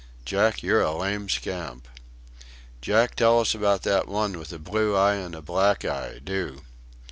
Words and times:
"Jack, 0.25 0.63
you're 0.63 0.81
a 0.81 0.95
lame 0.97 1.29
scamp." 1.29 1.87
"Jack, 2.81 3.13
tell 3.13 3.39
us 3.39 3.53
about 3.53 3.83
that 3.83 4.07
one 4.07 4.39
with 4.39 4.51
a 4.51 4.57
blue 4.57 4.95
eye 4.95 5.13
and 5.13 5.35
a 5.35 5.43
black 5.43 5.85
eye. 5.85 6.19
Do." 6.23 6.61